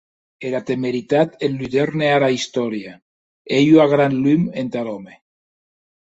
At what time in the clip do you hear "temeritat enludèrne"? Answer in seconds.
0.67-2.07